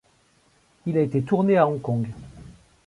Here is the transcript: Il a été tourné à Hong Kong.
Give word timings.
Il 0.87 0.97
a 0.97 1.01
été 1.01 1.21
tourné 1.21 1.57
à 1.59 1.67
Hong 1.67 1.79
Kong. 1.79 2.07